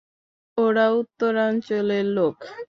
[0.57, 2.35] ওরা উত্তরাঞ্চলের লোক।